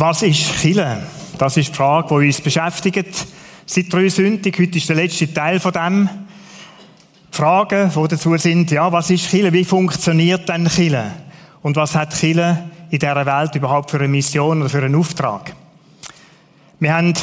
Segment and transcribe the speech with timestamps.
[0.00, 1.02] Was ist Chile?
[1.38, 3.26] Das ist die Frage, die uns beschäftigt.
[3.66, 6.08] Seit drei Sündig, heute ist der letzte Teil von dem.
[7.32, 9.52] Die Fragen, die dazu sind, ja, was ist Chile?
[9.52, 11.10] Wie funktioniert denn Chile?
[11.62, 15.52] Und was hat Chile in dieser Welt überhaupt für eine Mission oder für einen Auftrag?
[16.78, 17.14] Wir haben ein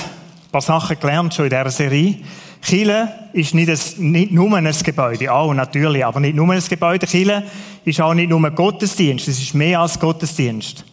[0.52, 2.18] paar Sachen gelernt schon in dieser Serie.
[2.62, 7.08] Chile ist nicht, ein, nicht nur ein Gebäude, auch natürlich, aber nicht nur ein Gebäude.
[7.08, 7.44] Chile
[7.86, 10.84] ist auch nicht nur ein Gottesdienst, es ist mehr als Gottesdienst.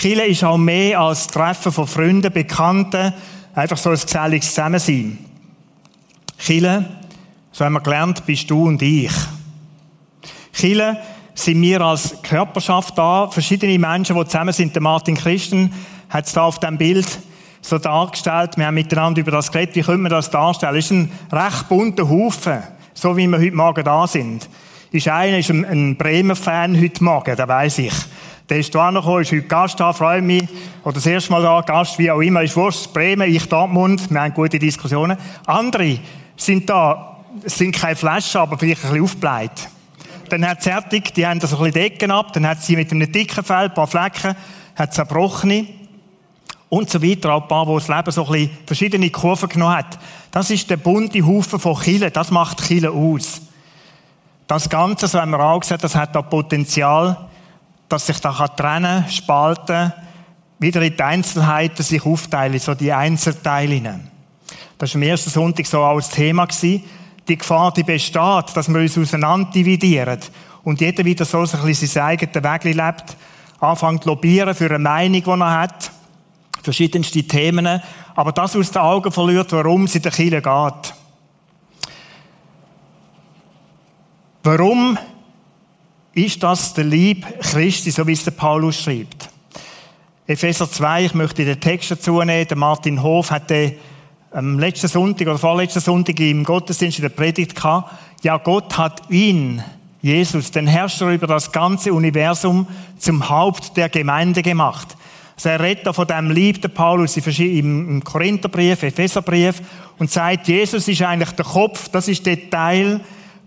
[0.00, 3.12] Chile ist auch mehr als Treffen von Freunden, Bekannten,
[3.54, 5.18] einfach so ein geselliges Zusammensein.
[6.38, 6.88] Chile,
[7.52, 9.12] so haben wir gelernt, bist du und ich.
[10.54, 10.96] Chile
[11.34, 14.74] sind wir als Körperschaft da, verschiedene Menschen, die zusammen sind.
[14.74, 15.70] Der Martin Christen
[16.08, 17.06] hat es da auf dem Bild
[17.60, 18.56] so dargestellt.
[18.56, 19.76] Wir haben miteinander über das geredet.
[19.76, 20.76] Wie können wir das darstellen?
[20.76, 22.62] Es ist ein recht bunter Haufen,
[22.94, 24.48] so wie wir heute Morgen da sind.
[24.92, 27.92] Ist einer ist ein, ein Bremer-Fan heute Morgen, das weiß ich.
[28.50, 30.42] Der ist da gekommen, ist heute Gast da, freue mich.
[30.82, 34.10] Oder das erste Mal da, Gast, wie auch immer, ist Wurst, Bremen, ich Dortmund.
[34.10, 35.16] Wir haben gute Diskussionen.
[35.46, 36.00] Andere
[36.36, 39.68] sind da, es sind keine Flaschen, aber vielleicht ein bisschen aufgebläht.
[40.30, 42.74] Dann hat sie fertig, die haben da so ein bisschen Decken ab, dann hat sie
[42.74, 44.34] mit einem dicken Fell, ein paar Flecken,
[44.74, 45.68] hat zerbrochene
[46.68, 49.76] und so weiter, auch ein paar, wo das Leben so ein bisschen verschiedene Kurven genommen
[49.76, 49.96] hat.
[50.32, 53.42] Das ist der bunte Haufen von Chile, das macht Chile aus.
[54.48, 57.29] Das Ganze, so haben wir auch gesagt, das hat da Potenzial,
[57.90, 59.92] dass sich da trennen, spalten,
[60.58, 64.00] wieder in die Einzelheiten sich aufteilen, so die Einzelteile.
[64.78, 66.84] Das war am ersten Sonntag so als Thema gewesen.
[67.28, 70.20] Die Gefahr, die besteht, dass wir uns auseinander dividieren
[70.64, 73.16] und jeder wieder so ein bisschen sein eigenes Weg lebt,
[73.60, 75.90] anfängt zu lobbyieren für eine Meinung, die er hat
[76.62, 77.80] verschiedenste Themen,
[78.14, 80.94] aber das aus den Augen verliert, warum es in der Kirche geht.
[84.42, 84.98] Warum
[86.12, 89.28] ist das der Lieb Christi, so wie es der Paulus schreibt?
[90.26, 93.74] Epheser 2, ich möchte den Text dazu nehmen, der Martin Hof hat den
[94.32, 97.92] am letzten Sonntag oder vorletzten Sonntag im Gottesdienst in der Predigt gehabt.
[98.22, 99.62] Ja, Gott hat ihn,
[100.02, 102.66] Jesus, den Herrscher über das ganze Universum,
[102.96, 104.96] zum Haupt der Gemeinde gemacht.
[105.34, 109.62] Also er redet von dem Lieb, der Paulus im Korintherbrief, Epheserbrief
[109.98, 113.00] und sagt, Jesus ist eigentlich der Kopf, das ist der Teil,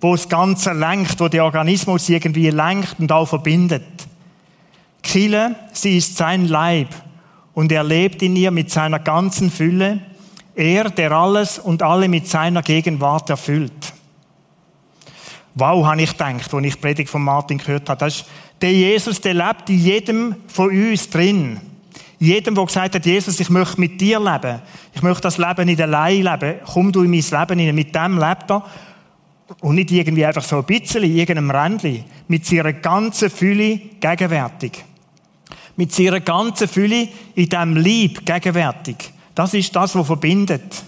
[0.03, 3.84] wo das Ganze lenkt, wo der Organismus irgendwie lenkt und auch verbindet.
[5.02, 6.90] Kille, sie ist sein Leib
[7.53, 10.02] und er lebt in ihr mit seiner ganzen Fülle.
[10.56, 13.94] Er, der alles und alle mit seiner Gegenwart erfüllt.
[15.56, 18.00] Wow, habe ich gedacht, als ich Predigt von Martin gehört habe.
[18.00, 18.25] Das ist,
[18.62, 21.59] der Jesus, der lebt in jedem von uns drin.
[22.20, 24.62] Jedem, der gesagt hat, Jesus, ich möchte mit dir leben.
[24.94, 26.56] Ich möchte das Leben nicht allein leben.
[26.66, 27.75] Komm du in mein Leben hinein.
[27.75, 28.64] Mit dem lebt er.
[29.62, 32.03] Und nicht irgendwie einfach so ein bisschen, in irgendeinem Rändchen.
[32.28, 34.84] Mit seiner ganzen Fülle gegenwärtig.
[35.75, 38.97] Mit seiner ganzen Fülle in diesem Lieb gegenwärtig.
[39.36, 40.84] Das ist das, was verbindet.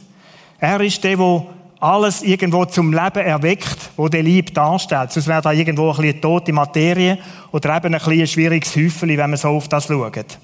[0.59, 1.45] Er ist der, der
[1.79, 5.11] alles irgendwo zum Leben erweckt, wo der Lieb darstellt.
[5.11, 7.17] Sonst wäre da irgendwo ein bisschen tote Materie
[7.51, 10.37] oder eben ein bisschen schwieriges Häufchen, wenn man so auf das schaut.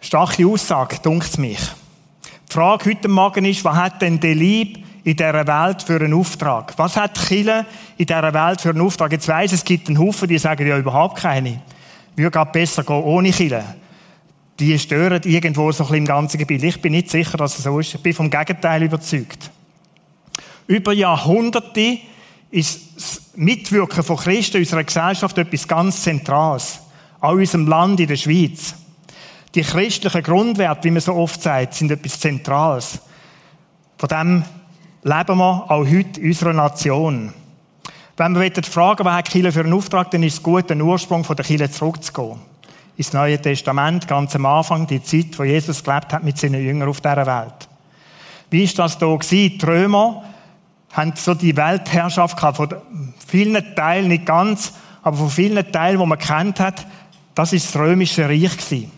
[0.00, 1.58] Starke Aussage, dunkt mich.
[2.48, 6.12] Die Frage heute Morgen ist, was hat denn der Lieb in dieser Welt für einen
[6.12, 6.74] Auftrag?
[6.76, 7.64] Was hat Chile
[7.96, 9.10] in dieser Welt für einen Auftrag?
[9.10, 11.62] Jetzt weiss, es gibt einen Haufen, die sagen ja überhaupt keine.
[12.14, 13.64] Würde gerade besser gehen ohne Chile.
[14.58, 16.62] Die stören irgendwo so ein bisschen im ganzen Gebiet.
[16.62, 17.94] Ich bin nicht sicher, dass es so ist.
[17.94, 19.50] Ich bin vom Gegenteil überzeugt.
[20.66, 22.00] Über Jahrhunderte
[22.50, 26.80] ist das Mitwirken von Christen in unserer Gesellschaft etwas ganz Zentrales.
[27.20, 28.74] Auch in unserem Land, in der Schweiz.
[29.54, 33.00] Die christlichen Grundwerte, wie man so oft sagt, sind etwas Zentrales.
[33.96, 34.44] Von dem
[35.08, 37.32] leben wir auch heute in unserer Nation.
[38.16, 41.24] Wenn wir fragen, was hat Kirche für einen Auftrag, dann ist es gut, den Ursprung
[41.24, 42.38] von der Kirche zurückzugehen.
[42.96, 46.88] Ins Neue Testament, ganz am Anfang, die Zeit, wo Jesus gelebt hat mit seinen Jüngern
[46.88, 47.68] auf dieser Welt.
[48.50, 49.58] Wie ist das da gewesen?
[49.58, 50.24] Die Römer
[50.92, 52.74] haben so die Weltherrschaft gehabt, von
[53.26, 54.72] vielen Teilen, nicht ganz,
[55.02, 56.86] aber von vielen Teilen, die man kennt hat,
[57.34, 58.90] das ist das römische Reich gewesen.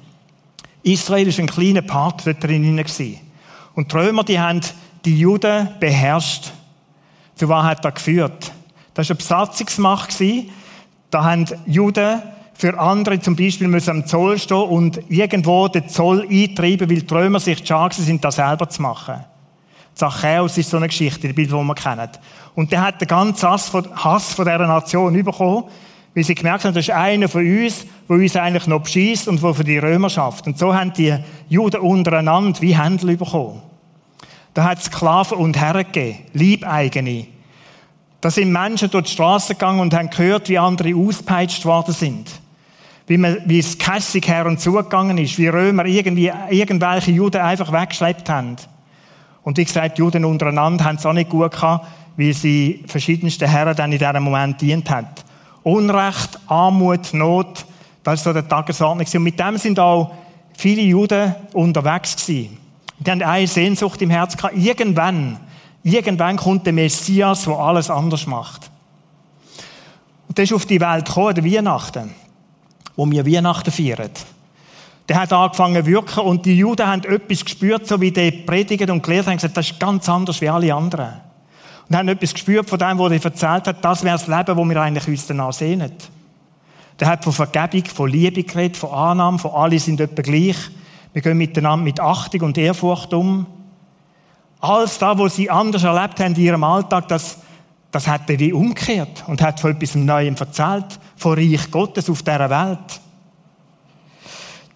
[0.83, 2.83] Israel ist ein kleiner Part dort drin
[3.75, 4.63] Und die Römer, die haben
[5.05, 6.53] die Juden beherrscht.
[7.35, 8.53] Zu was hat das geführt?
[8.95, 10.15] Das war eine Besatzungsmacht.
[11.11, 12.23] Da haben Juden
[12.61, 17.15] für andere zum Beispiel müssen am Zoll stehen und irgendwo den Zoll eintreiben, weil die
[17.15, 19.25] Römer sich schade sind, das selber zu machen.
[19.95, 22.21] Zachäus ist so eine Geschichte, die Bild, die man kennt.
[22.55, 25.65] Und der hat den ganzen Hass Hass von dieser Nation bekommen,
[26.15, 29.43] weil sie gemerkt haben, das ist einer von uns, der uns eigentlich noch beschießt und
[29.43, 30.47] der für die Römer schafft.
[30.47, 31.17] Und so haben die
[31.49, 33.63] Juden untereinander wie Händel bekommen.
[34.55, 37.27] Da hat es Sklaven und Herren gegeben, Liebeigene.
[38.21, 42.29] Da sind Menschen durch die Straße gegangen und haben gehört, wie andere auspeitscht worden sind.
[43.11, 47.73] wie, man, wie es kässig her und zugegangen ist, wie Römer irgendwie irgendwelche Juden einfach
[47.73, 48.55] weggeschleppt haben.
[49.43, 53.75] Und wie gesagt, Juden untereinander haben es auch nicht gut gehabt, wie sie verschiedensten Herren
[53.75, 55.09] dann in diesem Moment dient haben.
[55.65, 57.67] Unrecht, Armut, Not,
[58.05, 59.05] das ist so der Tagesordnung.
[59.13, 60.13] Und mit dem sind auch
[60.57, 62.60] viele Juden unterwegs gewesen.
[63.01, 64.57] Die haben eine Sehnsucht im Herzen gehabt.
[64.57, 65.39] Irgendwann,
[65.83, 68.71] irgendwann kommt der Messias, der alles anders macht.
[70.29, 72.15] Und der ist auf die Welt gekommen, der Weihnachten,
[72.95, 74.11] wo wir Weihnachten feiern.
[75.09, 78.89] Der hat angefangen zu wirken und die Juden haben etwas gespürt, so wie die predigt
[78.91, 81.15] und gelehrt haben, gesagt, das ist ganz anders wie alle anderen.
[81.89, 84.69] Und haben etwas gespürt von dem, was er erzählt hat, das wäre das Leben, das
[84.69, 85.93] wir eigentlich uns danach sehnen.
[87.01, 90.57] Der hat von Vergebung, von Liebe geredet, von Annahme, von alle sind etwa gleich.
[91.13, 93.47] Wir gehen miteinander mit Achtung und Ehrfurcht um.
[94.61, 97.39] Alles das, was sie anders erlebt haben in ihrem Alltag, das,
[97.91, 102.23] das hat er wie umgekehrt und hat von etwas Neuem erzählt, von Reich Gottes auf
[102.23, 103.01] dieser Welt.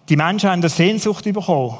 [0.09, 1.77] Die Menschen haben eine Sehnsucht bekommen,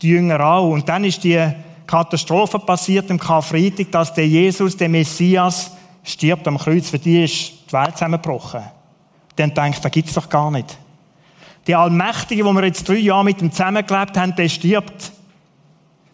[0.00, 0.70] die Jünger auch.
[0.70, 1.40] Und dann ist die
[1.86, 5.72] Katastrophe passiert im Karfreitag, dass der Jesus, der Messias,
[6.02, 6.90] stirbt am Kreuz.
[6.90, 8.62] Für die ist die Welt zusammengebrochen.
[9.36, 10.78] Dann denkt, da gibt's doch gar nicht.
[11.66, 15.12] Der Allmächtige, wo wir jetzt drei Jahre mit ihm zusammengelebt haben, der stirbt.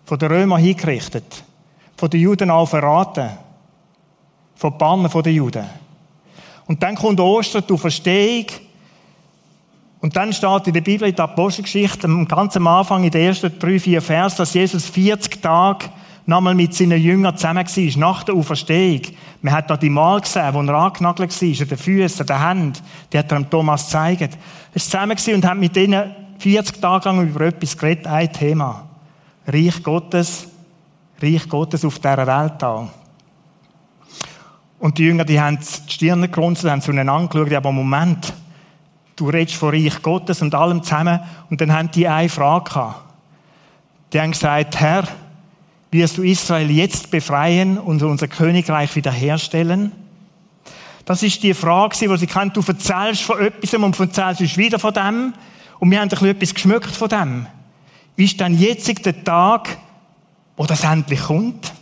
[0.04, 1.44] Von den Römern hingerichtet.
[1.96, 3.30] Von den Juden auch verraten.
[4.54, 5.64] Von Bannen von den Juden.
[6.66, 8.46] Und dann kommt Ostern, die Verstehung.
[10.00, 13.58] Und dann steht in der Bibel, in der Apostelgeschichte, ganz am Anfang, in den ersten
[13.58, 15.86] drei, vier Vers, dass Jesus 40 Tage
[16.26, 19.00] nochmal mit seinen Jüngern zusammen war, nach der Auferstehung.
[19.40, 22.46] Man hat da die Mal gesehen, wo er angenagelt war, an den Füßen, an den
[22.46, 22.72] Händen.
[23.12, 24.38] Die hat er Thomas gezeigt.
[24.78, 28.88] War zusammen und hat mit ihnen 40 Tage lang über etwas geredet, ein Thema.
[29.46, 30.46] Reich Gottes,
[31.20, 32.88] Reich Gottes auf dieser Welt an.
[34.78, 38.32] Und die Jünger, die haben die Stirn gerunzelt, haben zueinander angeschaut, aber Moment,
[39.16, 41.18] du redest von Reich Gottes und allem zusammen.
[41.50, 43.02] Und dann haben die eine Frage gehabt.
[44.12, 45.08] Die haben gesagt, Herr,
[45.90, 49.90] wirst du Israel jetzt befreien und unser Königreich wiederherstellen?
[51.08, 52.54] Das ist die Frage, die sie kennt.
[52.54, 55.32] Du erzählst von etwas und erzählst uns wieder von dem.
[55.78, 57.46] Und wir haben ein etwas geschmückt von dem.
[58.16, 59.78] Ist dann jetzt der Tag,
[60.58, 61.72] wo das endlich kommt?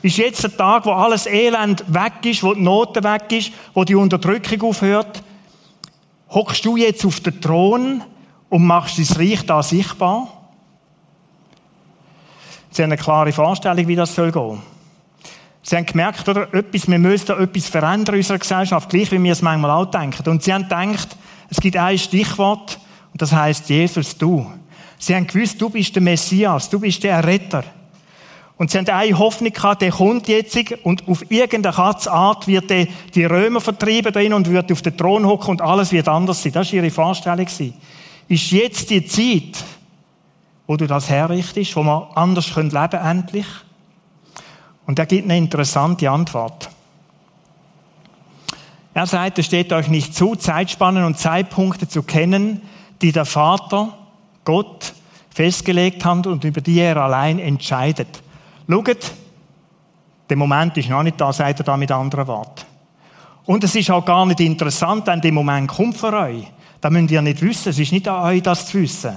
[0.00, 3.84] Ist jetzt der Tag, wo alles Elend weg ist, wo die Noten weg ist, wo
[3.84, 5.22] die Unterdrückung aufhört?
[6.30, 8.02] Hockst du jetzt auf den Thron
[8.48, 10.26] und machst dein Reich da sichtbar?
[12.70, 14.69] Sie haben eine klare Vorstellung, wie das soll gehen.
[15.62, 19.22] Sie haben gemerkt, oder, etwas, wir müssen da etwas verändern in unserer Gesellschaft, gleich wie
[19.22, 20.28] wir es manchmal auch denken.
[20.28, 21.16] Und sie haben gedacht,
[21.50, 22.78] es gibt ein Stichwort,
[23.12, 24.50] und das heißt Jesus, du.
[24.98, 27.64] Sie haben gewusst, du bist der Messias, du bist der Retter.
[28.56, 30.54] Und sie haben eine Hoffnung gehabt, der kommt jetzt
[30.84, 35.26] und auf irgendeine Art wird der die Römer vertrieben drin und wird auf den Thron
[35.26, 36.52] hocken und alles wird anders sein.
[36.52, 37.46] Das war ihre Vorstellung.
[38.28, 39.64] Ist jetzt die Zeit,
[40.66, 43.46] wo du das herrichtest, wo wir anders leben können, endlich?
[44.90, 46.68] Und er gibt eine interessante Antwort.
[48.92, 52.60] Er sagt, es steht euch nicht zu, Zeitspannen und Zeitpunkte zu kennen,
[53.00, 53.96] die der Vater,
[54.44, 54.94] Gott,
[55.32, 58.20] festgelegt hat und über die er allein entscheidet.
[58.68, 59.12] Schaut,
[60.28, 62.66] der Moment ist noch nicht da, sagt er da mit anderen Worten.
[63.46, 66.48] Und es ist auch gar nicht interessant, wenn der Moment kommt für euch.
[66.80, 69.14] Da müsst ihr nicht wissen, es ist nicht an euch, das zu wissen.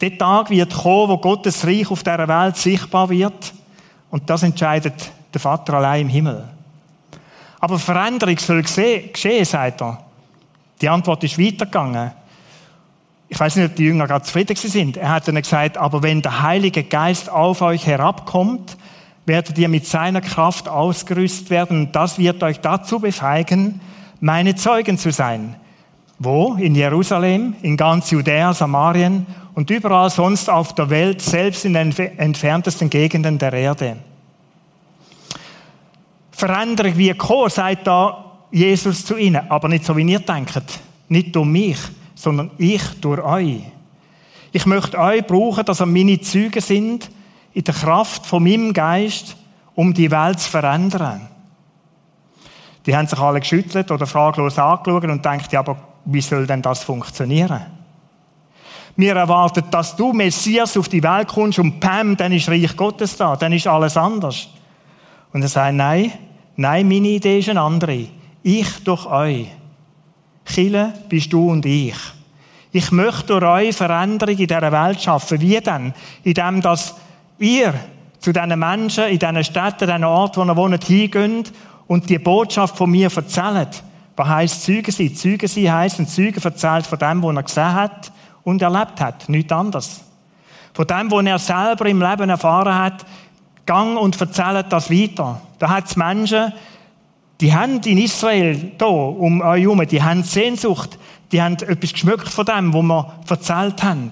[0.00, 3.52] Der Tag wird kommen, wo Gottes Reich auf dieser Welt sichtbar wird.
[4.12, 6.44] Und das entscheidet der Vater allein im Himmel.
[7.58, 10.04] Aber Veränderung soll geschehen, sagt er.
[10.82, 12.10] Die Antwort ist weitergegangen.
[13.30, 14.98] Ich weiß nicht, ob die Jünger gerade zufrieden sind.
[14.98, 18.76] Er hat ihnen gesagt, aber wenn der Heilige Geist auf euch herabkommt,
[19.24, 23.80] werdet ihr mit seiner Kraft ausgerüstet werden und das wird euch dazu befeigen,
[24.20, 25.56] meine Zeugen zu sein.
[26.18, 26.54] Wo?
[26.56, 31.92] In Jerusalem, in ganz Judäa, Samarien und überall sonst auf der Welt, selbst in den
[31.92, 33.96] entferntesten Gegenden der Erde.
[36.30, 40.62] Veränderung wie gekommen, sagt da Jesus zu ihnen, aber nicht so, wie ihr denkt.
[41.08, 41.78] Nicht durch mich,
[42.14, 43.60] sondern ich durch euch.
[44.50, 47.10] Ich möchte euch brauchen, dass ihr meine Züge sind,
[47.54, 49.36] in der Kraft von meinem Geist,
[49.74, 51.28] um die Welt zu verändern.
[52.84, 56.62] Die haben sich alle geschüttelt oder fraglos angeschaut und denkt, ja, aber wie soll denn
[56.62, 57.81] das funktionieren?
[58.96, 63.16] Wir erwarten, dass du, Messias, auf die Welt kommst und Pam, dann ist Reich Gottes
[63.16, 64.48] da, dann ist alles anders.
[65.32, 66.12] Und er sagt, nein,
[66.56, 68.06] nein, meine Idee ist eine andere.
[68.42, 69.46] Ich durch euch.
[70.44, 71.96] Chile bist du und ich.
[72.70, 75.40] Ich möchte durch euch Veränderung in dieser Welt schaffen.
[75.40, 75.94] Wie denn?
[76.22, 76.94] Indem, dass
[77.38, 77.74] ihr
[78.18, 81.52] zu diesen Menschen in diesen Städten, diesen Orten, wo ihr wohnt, hingeht
[81.86, 83.82] und die Botschaft von mir erzählt.
[84.16, 85.14] Was heisst Zeugen sein?
[85.14, 88.12] Zeugen sein heisst, ein Zeuge erzählt von dem, was er gesehen hat
[88.44, 89.28] und erlebt hat.
[89.28, 90.04] Nichts anderes.
[90.74, 93.04] Von dem, was er selber im Leben erfahren hat,
[93.66, 95.40] gang und erzählt das weiter.
[95.58, 96.52] Da hat es Menschen,
[97.40, 100.98] die haben in Israel, da, um euch herum, die haben Sehnsucht,
[101.30, 104.10] die haben etwas geschmückt von dem, was wir erzählt haben.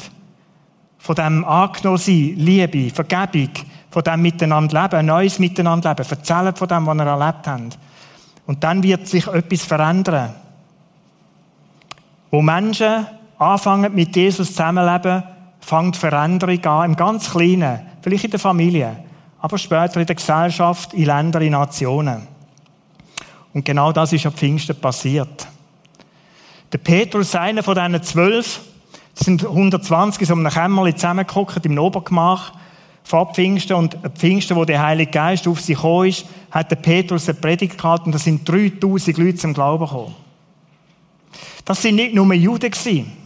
[0.98, 3.50] Von dem angenommen Liebe, Vergebung,
[3.90, 7.70] von dem Miteinander leben, ein neues Miteinander leben, erzählen von dem, was wir erlebt haben.
[8.46, 10.34] Und dann wird sich etwas verändern.
[12.30, 13.06] Wo Menschen
[13.40, 15.22] anfangen, mit Jesus zusammenleben,
[15.60, 19.04] fängt Veränderung an, im ganz Kleinen, vielleicht in der Familie,
[19.40, 22.28] aber später in der Gesellschaft, in Ländern, in Nationen.
[23.52, 25.48] Und genau das ist am Pfingsten passiert.
[26.70, 28.60] Der Petrus, einer von diesen zwölf,
[29.14, 32.52] sind 120 so einem Kämmerchen zusammengeguckt im Obergemach
[33.02, 37.28] vor Pfingsten und Pfingsten, wo der Heilige Geist auf sie gekommen ist, hat der Petrus
[37.28, 40.14] eine Predigt gehalten und da sind 3000 Leute zum Glauben gekommen.
[41.64, 43.19] Das sind nicht nur Juden gewesen.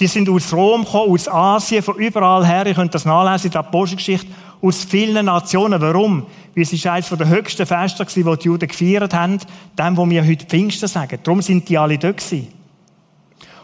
[0.00, 2.66] Die sind aus Rom gekommen, aus Asien, von überall her.
[2.66, 4.28] Ihr könnt das nachlesen in der Apostelgeschichte.
[4.62, 5.80] Aus vielen Nationen.
[5.80, 6.26] Warum?
[6.54, 9.38] Weil es ist eines der höchsten Feste die die Juden gefeiert haben.
[9.78, 11.18] Dem, wo wir heute Pfingsten sagen.
[11.22, 12.48] Darum sind die alle dort gewesen.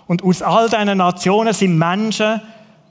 [0.06, 2.40] Und aus all diesen Nationen sind Menschen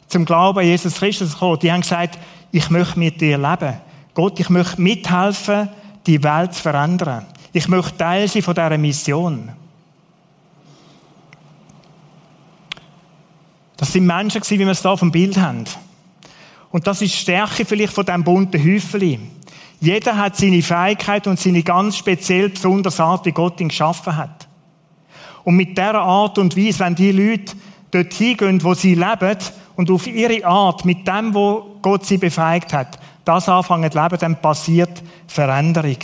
[0.07, 1.59] zum Glauben an Jesus Christus gekommen.
[1.59, 2.17] Die haben gesagt,
[2.51, 3.73] ich möchte mit dir leben.
[4.13, 5.69] Gott, ich möchte mithelfen,
[6.05, 7.25] die Welt zu verändern.
[7.51, 9.49] Ich möchte Teil sein von dieser Mission.
[13.83, 15.65] Das sind Menschen wie wir es hier auf dem Bild haben.
[16.71, 19.19] Und das ist die Stärke vielleicht von diesem bunten Häufeli.
[19.81, 24.47] Jeder hat seine Fähigkeit und seine ganz speziell besondere Art, wie Gott ihn geschaffen hat.
[25.43, 27.57] Und mit dieser Art und Weise, wenn die Leute
[27.91, 29.37] dort hingehen, wo sie leben,
[29.75, 34.17] und auf ihre Art, mit dem, wo Gott sie befeigt hat, das anfangen zu leben,
[34.17, 35.97] dann passiert Veränderung.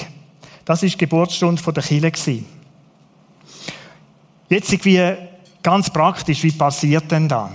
[0.65, 2.43] Das ist die Geburtsstunde der Kirche.
[4.49, 5.13] Jetzt wie
[5.63, 7.49] ganz praktisch, wie passiert denn da?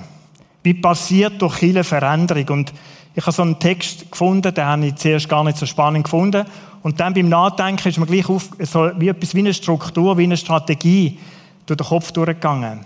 [0.65, 2.49] Wie passiert durch Kirche Veränderung?
[2.49, 2.73] Und
[3.15, 6.47] ich habe so einen Text gefunden, den habe ich zuerst gar nicht so spannend gefunden.
[6.83, 10.25] Und dann beim Nachdenken ist mir gleich auf, so wie etwas wie eine Struktur, wie
[10.25, 11.19] eine Strategie
[11.67, 12.81] durch den Kopf durchgegangen.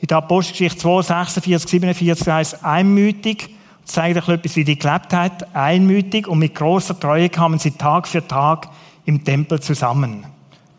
[0.00, 3.50] In der Apostelgeschichte 2, 46, 47 heißt einmütig,
[3.84, 8.06] zeigt euch etwas, wie die gelebt hat, einmütig und mit großer Treue kamen sie Tag
[8.06, 8.68] für Tag
[9.06, 10.24] im Tempel zusammen.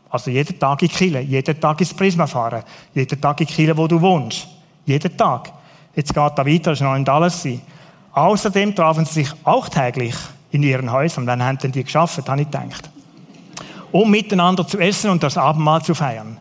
[0.10, 2.64] Also jeden Tag in Kille, jeden Tag ins Prisma fahren,
[2.94, 4.48] jeden Tag in Kille, wo du wohnst.
[4.86, 5.52] Jeden Tag.
[5.96, 7.48] Jetzt geht da weiter, das ist noch nicht alles.
[8.14, 10.16] Außerdem trafen sie sich auch täglich
[10.52, 11.26] in ihren Häusern.
[11.26, 12.90] Dann haben die geschafft, habe ich gedacht.
[13.92, 16.38] Um miteinander zu essen und das Abendmahl zu feiern.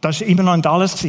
[0.00, 1.06] Das war immer noch nicht alles.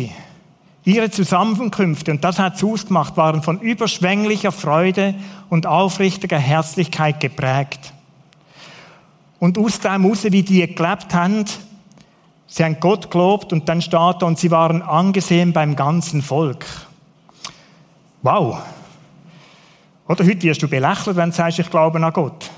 [0.86, 5.16] Ihre Zusammenkünfte, und das hat es ausgemacht, waren von überschwänglicher Freude
[5.50, 7.94] und aufrichtiger Herzlichkeit geprägt.
[9.40, 11.46] Und aus dem heraus, wie die gelebt haben,
[12.48, 16.66] sie haben Gott gelobt und dann steht und sie waren angesehen beim ganzen Volk.
[18.24, 18.62] Wow.
[20.08, 22.50] Oder heute wirst du belächelt, wenn du sagst, ich glaube an Gott.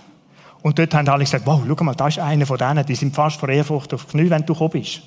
[0.61, 3.15] Und dort haben alle gesagt, wow, schau mal, da ist einer von denen, die sind
[3.15, 5.01] fast vor Ehrfurcht auf die Knie, wenn du gekommen bist.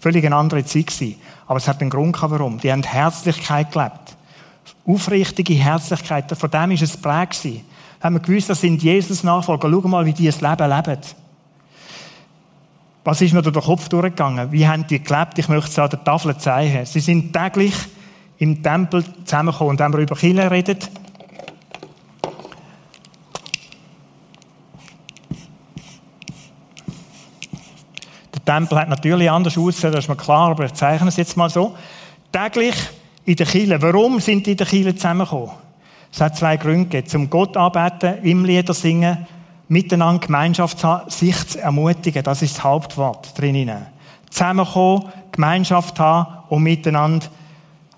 [0.00, 1.16] Völlig eine andere Zeit gewesen.
[1.46, 2.58] Aber es hat einen Grund gehabt, warum.
[2.58, 4.16] Die haben Herzlichkeit gelebt.
[4.86, 6.30] Aufrichtige Herzlichkeit.
[6.36, 7.64] Von dem ist es prägt gewesen.
[7.98, 9.68] Da haben wir gewusst, das sind Jesus-Nachfolger.
[9.70, 11.00] Schau mal, wie die das Leben leben.
[13.02, 14.52] Was ist mir durch den Kopf durchgegangen?
[14.52, 15.38] Wie haben die gelebt?
[15.38, 16.84] Ich möchte es an der Tafel zeigen.
[16.86, 17.74] Sie sind täglich
[18.44, 19.70] im Tempel zusammengekommen.
[19.70, 20.78] Und wenn wir über Kinder reden,
[28.34, 31.34] Der Tempel hat natürlich anders ausgesehen, das ist mir klar, aber ich zeichne es jetzt
[31.34, 31.74] mal so.
[32.30, 32.74] Täglich
[33.24, 33.80] in der Kirche.
[33.80, 35.52] Warum sind die in der Kirche zusammengekommen?
[36.12, 37.04] Es hat zwei Gründe.
[37.04, 39.26] Zum Gott arbeiten, im Lieder singen,
[39.68, 42.22] miteinander Gemeinschaft zu haben, sich zu ermutigen.
[42.22, 43.86] Das ist das Hauptwort drinnen.
[44.28, 47.26] Zusammenkommen, Gemeinschaft haben und miteinander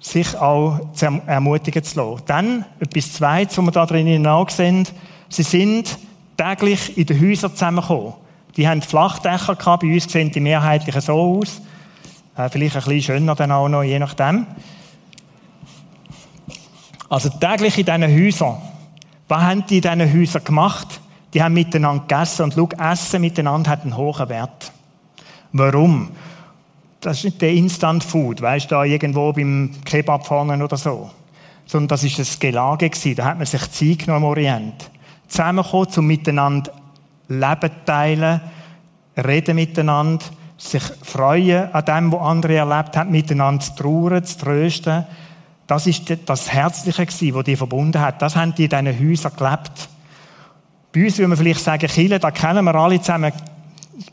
[0.06, 2.22] sich auch zu ermutigen zu lassen.
[2.26, 4.86] Dann etwas Zweites, was wir da drinnen auch sehen.
[5.28, 5.98] Sie sind
[6.36, 8.14] täglich in den Häusern zusammengekommen.
[8.56, 9.82] Die haben Flachdächer gehabt.
[9.82, 11.60] Bei uns sehen die mehrheitlich so aus.
[12.36, 14.46] Äh, vielleicht ein bisschen schöner dann auch noch, je nachdem.
[17.08, 18.56] Also täglich in diesen Häusern.
[19.28, 21.00] Was haben die in diesen Häusern gemacht?
[21.34, 22.44] Die haben miteinander gegessen.
[22.44, 24.72] Und schau, Essen miteinander hat einen hohen Wert.
[25.52, 26.10] Warum?
[27.06, 31.08] Das ist nicht der Instant Food, weißt du, da irgendwo beim Kebab vorne oder so.
[31.64, 33.14] Sondern das ist ein Gelage gewesen.
[33.14, 34.90] Da hat man sich Zeit genommen im Orient.
[35.28, 36.72] Zusammengekommen, um miteinander
[37.28, 38.40] Leben teilen,
[39.16, 40.24] reden miteinander,
[40.58, 45.06] sich freuen an dem, was andere erlebt haben, miteinander zu trauern, zu trösten.
[45.68, 48.20] Das ist das Herzliche gewesen, das die verbunden hat.
[48.20, 49.88] Das haben die in diesen Häusern gelebt.
[50.92, 53.32] Bei uns würde man vielleicht sagen, Chile, da kennen wir alle zusammen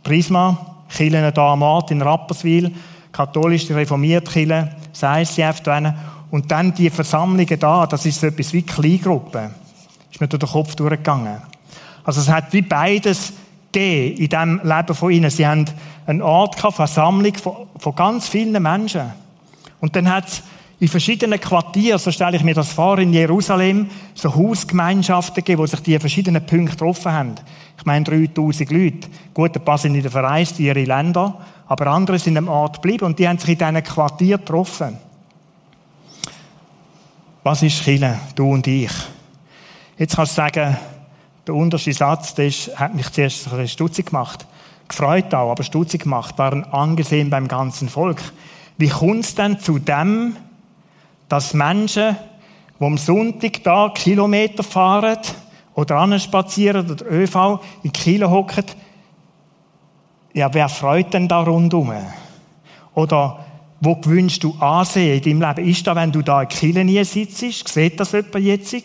[0.04, 2.72] Prisma, Kirchen hier am Ort in Rapperswil,
[3.12, 4.70] katholisch, reformierte Kirche,
[5.02, 5.96] ICF da
[6.32, 9.52] Und dann die Versammlungen da, das ist so etwas wie Kleingruppen.
[10.12, 11.42] Ist mir durch den Kopf durchgegangen.
[12.04, 13.34] Also es hat wie beides
[13.72, 15.30] gegeben in diesem Leben von ihnen.
[15.30, 15.66] Sie haben
[16.06, 19.12] einen Ort gehabt, Versammlung von, von ganz vielen Menschen.
[19.80, 20.44] Und dann hat es
[20.84, 25.66] in verschiedenen Quartieren, so stelle ich mir das vor, in Jerusalem, so Hausgemeinschaften gegeben, wo
[25.66, 27.36] sich die verschiedenen Punkte getroffen haben.
[27.78, 29.08] Ich meine 3000 Leute.
[29.34, 33.06] Gut, ein paar sind wieder verreist in ihre Länder, aber andere sind am Ort geblieben
[33.06, 34.98] und die haben sich in diesen Quartieren getroffen.
[37.44, 38.92] Was ist Chile, du und ich?
[39.98, 40.76] Jetzt kannst du sagen,
[41.48, 44.46] der unterste Satz, der ist, hat mich zuerst ein stutzig gemacht.
[44.90, 48.22] Gefreut auch, aber stutzig gemacht, waren angesehen beim ganzen Volk.
[48.78, 50.36] Wie kommt es denn zu dem,
[51.34, 52.16] dass Menschen,
[52.80, 55.18] die am Sonntag da Kilometer fahren
[55.74, 58.66] oder spazieren oder ÖV in Kiel hocken,
[60.36, 61.92] ja, wer freut denn da rundum?
[62.94, 63.44] Oder
[63.82, 65.70] wo gewünscht du Ansehen in deinem Leben?
[65.70, 67.68] Ist da, wenn du da in Kiel nie sitzt?
[67.68, 68.76] Sieht das jemand jetzt?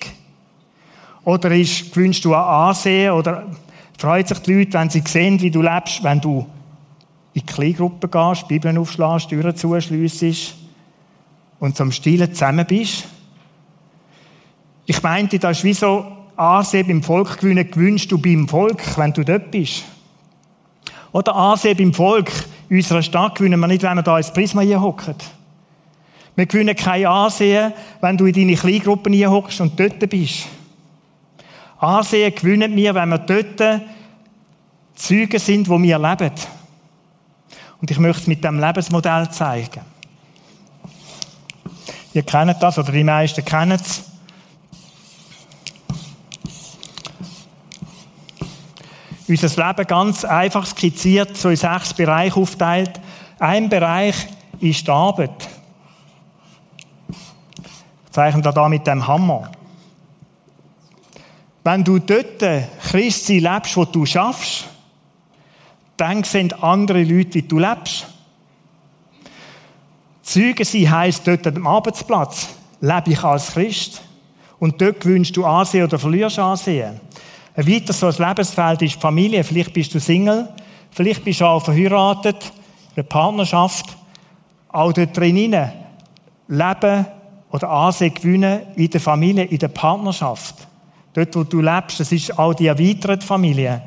[1.24, 3.44] Oder ist, gewünscht du Ansehen oder
[3.98, 6.46] freut sich die Leute, wenn sie sehen, wie du lebst, wenn du
[7.34, 10.67] in die Kleingruppe gehst, Bibeln aufschlägst, Türen zuschliessest?
[11.60, 13.04] Und zum Stillen zusammen bist.
[14.86, 19.12] Ich meinte, das ist wie so Ansehen beim Volk gewinnen, gewünscht du beim Volk, wenn
[19.12, 19.84] du dort bist.
[21.12, 22.30] Oder Ansehen beim Volk
[22.68, 25.14] in unserer Stadt gewinnen wir nicht, wenn wir da ins Prisma hier hocken.
[26.36, 30.46] Wir gewinnen kein Ansehen, wenn du in deine Kleingruppen hier hockst und dort bist.
[31.78, 33.82] Ansehen gewinnen wir, wenn wir dort
[34.94, 36.32] Zeugen sind, wo wir leben.
[37.80, 39.80] Und ich möchte es mit dem Lebensmodell zeigen.
[42.12, 44.02] Ihr kennt das, oder die meisten kennen es.
[49.28, 52.98] Unser Leben ganz einfach skizziert, so in sechs Bereiche aufteilt.
[53.38, 54.16] Ein Bereich
[54.58, 55.48] ist die Arbeit.
[58.06, 59.52] Ich zeichne da, da mit dem Hammer.
[61.62, 62.42] Wenn du dort
[62.82, 64.64] Christi lebst, wo du schaffst,
[65.98, 68.06] dann sehen andere Leute, wie du lebst.
[70.28, 72.48] Zeuge sein heisst dort am Arbeitsplatz
[72.82, 74.02] lebe ich als Christ.
[74.58, 77.00] Und dort gewünscht du Ansehen oder verlierst Ansehen.
[77.56, 79.42] Ein weiteres so ein Lebensfeld ist die Familie.
[79.42, 80.46] Vielleicht bist du Single,
[80.90, 82.52] vielleicht bist du auch verheiratet,
[82.94, 83.96] eine Partnerschaft.
[84.68, 87.06] Auch dort drin leben
[87.50, 90.56] oder Ansehen gewinnen in der Familie, in der Partnerschaft.
[91.14, 93.80] Dort, wo du lebst, das ist auch die erweiterte Familie.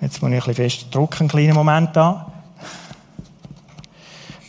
[0.00, 2.33] Jetzt muss ich ein bisschen fest drücken, einen kleinen Moment da.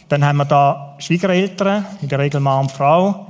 [0.10, 3.28] Dann haben wir da Schwiegereltern, in der Regel Mann und Frau.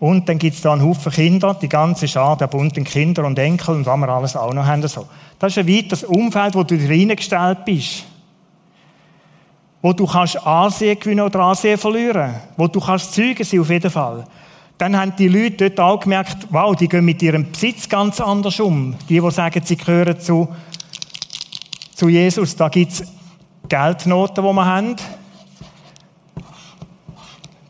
[0.00, 3.38] Und dann gibt es da einen Haufen Kinder, die ganze Schar der bunten Kinder und
[3.38, 4.86] Enkel und was wir alles auch noch haben.
[4.86, 5.06] So.
[5.38, 8.04] Das ist ein weites Umfeld, wo du reingestellt bist.
[9.82, 12.34] Wo du kannst Ansehen gewinnen oder Ansehen verlieren.
[12.56, 14.24] Wo du kannst Zeugen sein, auf jeden Fall.
[14.76, 18.60] Dann haben die Leute dort auch gemerkt, wow, die gehen mit ihrem Besitz ganz anders
[18.60, 18.94] um.
[19.08, 20.48] Die, die sagen, sie gehören zu,
[21.94, 22.54] zu Jesus.
[22.54, 23.04] Da gibt es
[23.68, 24.96] Geldnoten, die wir haben.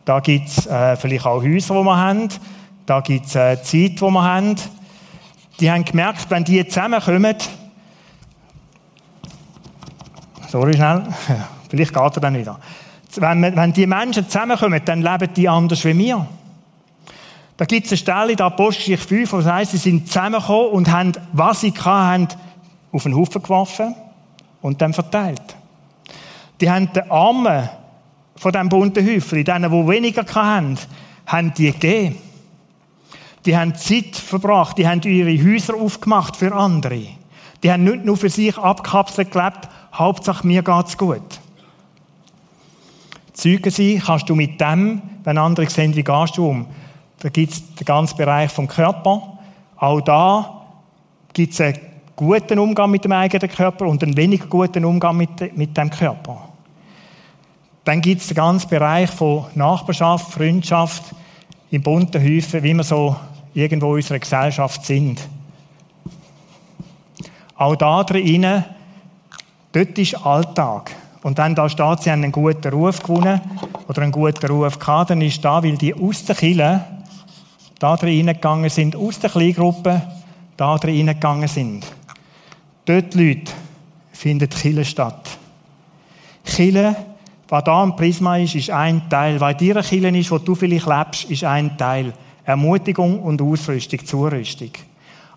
[0.05, 2.29] Da gibt es äh, vielleicht auch Häuser, die wir haben.
[2.87, 4.57] Da gibt es äh, Zeit, die wir haben.
[5.61, 7.37] Die haben gemerkt, wenn die zusammenkommen,
[10.49, 11.03] sorry schnell,
[11.69, 12.59] vielleicht geht er dann wieder.
[13.17, 16.27] Wenn, wenn die Menschen zusammenkommen, dann leben die anders wie wir.
[17.59, 20.91] Da gibt es eine Stelle in Apostelgeschichte 5, wo es heißt, sie sind zusammengekommen und
[20.91, 22.29] haben, was sie hatten,
[22.93, 23.95] auf den Haufen geworfen
[24.63, 25.38] und dann verteilt.
[26.61, 27.69] Die haben den Armen
[28.37, 30.79] von diesem bunten Häufchen, denen, die weniger hatten,
[31.27, 32.17] haben die gegeben.
[33.45, 37.07] Die haben Zeit verbracht, die haben ihre Häuser aufgemacht für andere.
[37.63, 41.41] Die haben nicht nur für sich abkapselt gelebt, Hauptsache mir geht's gut.
[43.33, 46.67] Zeugen sein kannst du mit dem, wenn andere sehen, wie gehst du um.
[47.21, 49.39] Da gibt es den ganzen Bereich vom Körper.
[49.77, 50.63] Auch da
[51.33, 51.79] gibt es einen
[52.15, 56.48] guten Umgang mit dem eigenen Körper und einen weniger guten Umgang mit, mit dem Körper.
[57.89, 61.05] Dann gibt es den ganzen Bereich von Nachbarschaft, Freundschaft
[61.71, 63.17] in bunten Häufen, wie wir so
[63.55, 65.27] irgendwo in unserer Gesellschaft sind.
[67.57, 68.63] Auch da drinnen,
[69.73, 70.95] dort ist Alltag.
[71.23, 73.41] Und dann da steht, sie haben einen guten Ruf gewonnen
[73.89, 76.85] oder einen guten Ruf gehabt, dann ist da, weil die aus der Kille
[77.79, 80.03] da drinnen gegangen sind, aus der Kleingruppe
[80.59, 81.87] da drinnen gegangen sind.
[82.85, 83.51] Dort, Leute,
[84.13, 85.39] findet Kille statt.
[86.45, 86.95] Kille
[87.49, 89.41] was da am Prisma ist, ist ein Teil.
[89.41, 92.13] Was deiner Kirche ist, wo du vielleicht lebst, ist ein Teil.
[92.45, 94.71] Ermutigung und Ausrüstung, Zurüstung.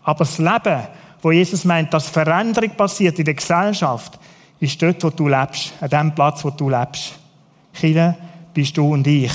[0.04, 0.82] Aber das Leben
[1.21, 4.19] wo Jesus meint, dass Veränderung passiert in der Gesellschaft,
[4.60, 7.13] ist dort, wo du lebst, an dem Platz, wo du lebst.
[7.74, 8.15] Chile
[8.54, 9.32] bist du und ich.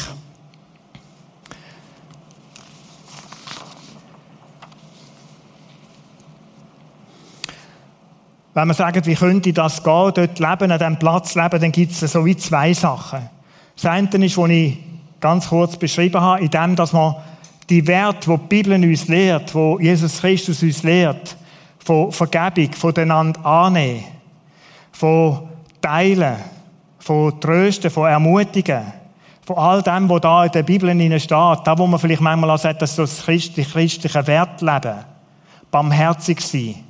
[8.57, 11.93] Wenn man sagt, wie könnte das gehen, dort leben, an diesem Platz leben, dann gibt
[11.93, 13.29] es so wie zwei Sachen.
[13.75, 14.79] Das eine ist, was ich
[15.21, 17.17] ganz kurz beschrieben habe, in dem, dass man
[17.69, 21.37] die Werte, die die Bibel uns lehrt, wo Jesus Christus uns lehrt,
[21.85, 24.05] von Vergebung, voneinander annehmen,
[24.91, 25.51] von
[25.83, 26.37] Teilen,
[26.99, 28.91] von Trösten, von Ermutigen,
[29.45, 32.59] von all dem, was da in der Bibel steht, da, wo man vielleicht manchmal auch
[32.59, 35.05] sagt, dass das christliche, christliche Wert leben,
[35.71, 36.86] barmherzig sein,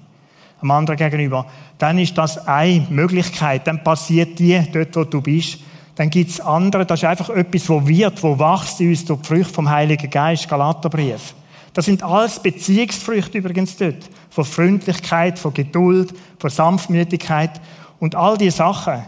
[0.61, 1.47] am anderen gegenüber,
[1.79, 5.59] dann ist das eine Möglichkeit, dann passiert die dort, wo du bist,
[5.97, 9.21] dann gibt es andere, das ist einfach etwas, wo wird, wo wächst in uns durch
[9.23, 11.35] die Früchte vom Heiligen Geist, Galaterbrief.
[11.73, 14.09] Das sind alles Beziehungsfrüchte übrigens dort.
[14.31, 17.61] Von Freundlichkeit, von Geduld, von Sanftmütigkeit.
[17.99, 19.05] Und all diese Sachen,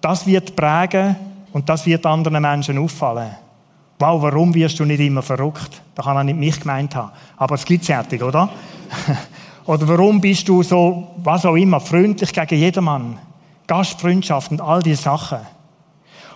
[0.00, 1.16] das wird prägen
[1.52, 3.30] und das wird anderen Menschen auffallen.
[3.98, 5.82] Wow, warum wirst du nicht immer verrückt?
[5.96, 7.10] Da kann er nicht mich gemeint haben.
[7.36, 8.48] Aber es gibt fertig, oder?
[9.68, 13.18] oder warum bist du so, was auch immer, freundlich gegen jedermann?
[13.66, 15.40] Gastfreundschaft und all diese Sachen.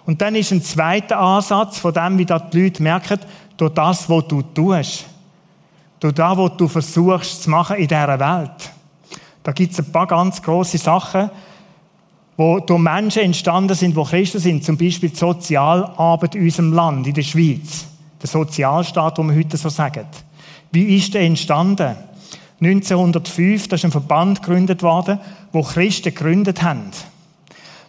[0.04, 3.20] Und dann ist ein zweiter Ansatz von dem, wie die Leute merken,
[3.56, 5.06] durch das, was du tust.
[5.98, 8.70] Durch das, was du versuchst zu machen in dieser Welt.
[9.42, 11.30] Da gibt es ein paar ganz große Sachen,
[12.36, 14.62] wo durch Menschen entstanden sind, wo Christen sind.
[14.62, 17.86] Zum Beispiel die Sozialarbeit in unserem Land, in der Schweiz.
[18.20, 20.04] Der Sozialstaat, wo wir heute so sagen.
[20.70, 21.96] Wie ist der entstanden?
[22.62, 25.18] 1905, da ist ein Verband gegründet worden,
[25.52, 26.90] wo Christen gegründet haben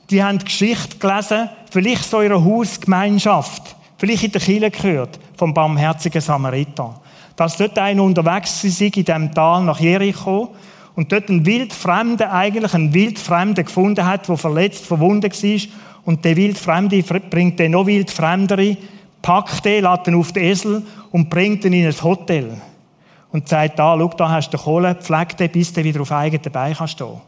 [0.09, 5.53] die haben die Geschichte gelesen, vielleicht so einer Hausgemeinschaft, vielleicht in der Kirche gehört, vom
[5.53, 7.01] barmherzigen Samariter.
[7.35, 10.53] Dass dort einer unterwegs war in diesem Tal nach Jericho
[10.95, 15.59] und dort einen Wildfremden, eigentlich einen Wildfremden gefunden hat, der verletzt, verwundet war.
[16.05, 18.77] Und der Wildfremde bringt den noch Wildfremdere,
[19.21, 22.51] packt den, lädt ihn auf den Esel und bringt ihn in ein Hotel.
[23.33, 26.51] Und sagt da, schau, da hast du Kohle, pfleg den, bis du wieder auf eigenen
[26.51, 27.21] Beinen stehen kannst.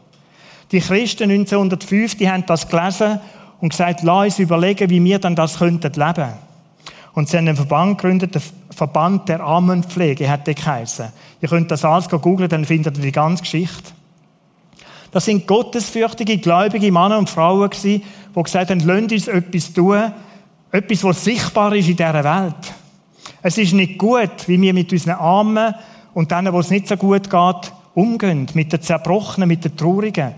[0.72, 3.20] Die Christen 1905, die haben das gelesen
[3.60, 6.32] und gesagt, lass uns überlegen, wie wir dann das könnten leben.
[7.12, 11.06] Und sie haben einen Verband gegründet, den Verband der Armenpflege, hat der geheißen.
[11.40, 13.92] Ihr könnt das alles googeln, dann findet ihr die ganze Geschichte.
[15.10, 18.02] Das sind gottesfürchtige, gläubige Männer und Frauen gewesen,
[18.34, 20.12] die gesagt haben, lasst uns etwas tun,
[20.70, 22.74] etwas, was sichtbar ist in dieser Welt.
[23.40, 25.74] Es ist nicht gut, wie wir mit unseren Armen
[26.16, 30.32] und denen, wo es nicht so gut geht, umgehen, mit den Zerbrochenen, mit den Traurigen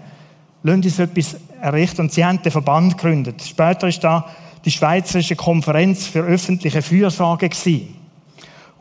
[0.65, 2.01] lassen uns etwas errichten.
[2.01, 3.41] Und sie haben den Verband gegründet.
[3.43, 4.29] Später ist da
[4.65, 7.95] die Schweizerische Konferenz für öffentliche Fürsorge gewesen.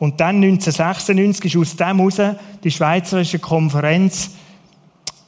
[0.00, 4.30] Und dann 1996 ist aus dem heraus die Schweizerische Konferenz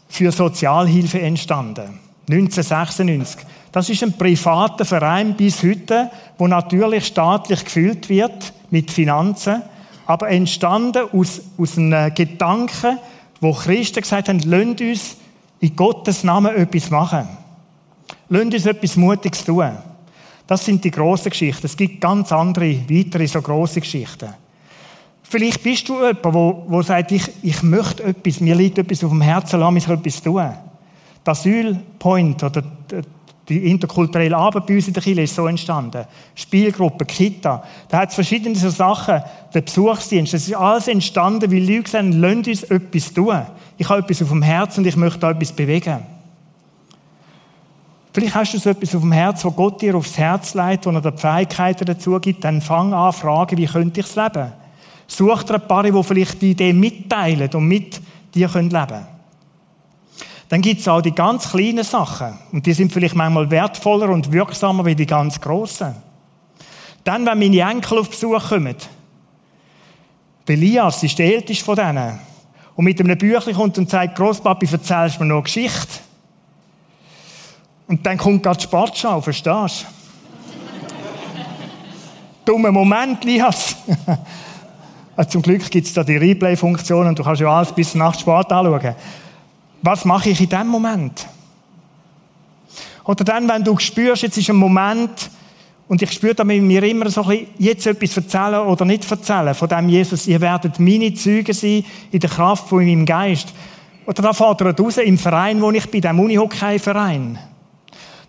[0.09, 2.00] für Sozialhilfe entstanden.
[2.28, 3.46] 1996.
[3.70, 9.62] Das ist ein privater Verein bis heute, wo natürlich staatlich gefüllt wird mit Finanzen,
[10.06, 12.98] aber entstanden aus, aus einem Gedanken,
[13.40, 15.16] wo Christen gesagt haben, lasst uns
[15.60, 17.28] in Gottes Namen etwas machen.
[18.28, 19.70] Lasst uns etwas Mutiges tun.
[20.46, 21.66] Das sind die grossen Geschichten.
[21.66, 24.34] Es gibt ganz andere, weitere so grosse Geschichten.
[25.22, 29.10] Vielleicht bist du jemand, wo, wo sagt, ich, ich möchte etwas, mir liegt etwas auf
[29.10, 30.50] dem Herzen, lass mich etwas tun.
[31.24, 32.64] Der Asylpoint oder
[33.50, 36.04] die interkulturelle Arbeit bei uns in der Kirche ist so entstanden.
[36.36, 37.64] Spielgruppe, Kita.
[37.88, 39.20] Da hat es verschiedene so Sachen.
[39.52, 40.32] Der Besuchsdienst.
[40.32, 43.42] Das ist alles entstanden, weil Leute sagen, lasst uns etwas tun.
[43.76, 45.98] Ich habe etwas auf dem Herz und ich möchte etwas bewegen.
[48.12, 50.90] Vielleicht hast du so etwas auf dem Herz, wo Gott dir aufs Herz leitet, wo
[50.90, 52.44] er dir Fähigkeiten dazu gibt.
[52.44, 54.52] Dann fang an, fragen, wie könnte ich es leben?
[55.08, 58.00] Such dir ein paar, die vielleicht die Idee mitteilen und mit
[58.32, 59.19] dir leben können.
[60.50, 62.36] Dann gibt es auch die ganz kleinen Sachen.
[62.50, 65.94] Und die sind vielleicht manchmal wertvoller und wirksamer wie die ganz grossen.
[67.04, 68.74] Dann, wenn meine Enkel auf Besuch kommen,
[70.48, 72.18] der Elias ist der älteste von denen,
[72.74, 76.00] und mit einem Büchlein kommt und sagt, Großpapi, erzählst mir noch eine Geschichte?
[77.86, 79.86] Und dann kommt gerade die Sportschau, verstehst
[82.44, 82.44] du?
[82.52, 83.76] Dummer Moment, Lias.
[85.28, 88.50] Zum Glück gibt es da die Replay-Funktion und du kannst ja alles bis nach Sport
[88.50, 88.96] anschauen.
[89.82, 91.26] Was mache ich in dem Moment?
[93.04, 95.30] Oder dann, wenn du spürst, jetzt ist ein Moment,
[95.88, 99.52] und ich spüre damit mir immer so ein bisschen, jetzt etwas erzählen oder nicht erzählen
[99.54, 103.52] von dem Jesus, ihr werdet meine Züge sein in der Kraft von meinem Geist.
[104.06, 107.40] Oder da fordert raus im Verein, wo ich bin, dem Unihockey-Verein.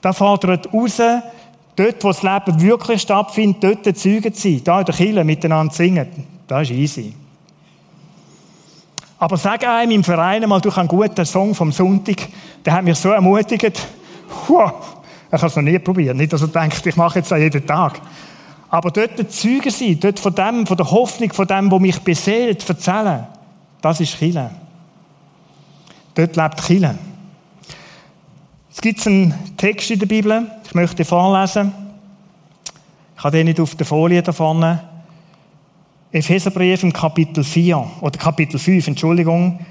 [0.01, 0.97] Da fordert raus,
[1.75, 4.61] dort, wo das Leben wirklich stattfindet, dort Züge zu sein.
[4.63, 6.07] Da in der Kirche miteinander singen.
[6.47, 7.13] Das ist easy.
[9.21, 12.27] Aber sag einem im Verein mal, du kannst einen guten Song vom Sonntag,
[12.65, 13.79] der hat mich so ermutigt.
[14.47, 16.17] Puh, ich habe es noch nie probiert.
[16.17, 18.01] Nicht, dass er denkt, ich mache jetzt das jeden Tag.
[18.67, 21.99] Aber dort der Zeuge sein, dort von dem, von der Hoffnung, von dem, wo mich
[21.99, 23.27] beseelt, erzählen,
[23.79, 24.49] das ist Chile.
[26.15, 26.97] Dort lebt Chile.
[28.71, 31.71] Es gibt einen Text in der Bibel, ich möchte vorlesen.
[33.15, 34.90] Ich habe den nicht auf der Folie da vorne.
[36.12, 39.65] Epheserbrief im Kapitel 4, oder Kapitel 5, Entschuldigung.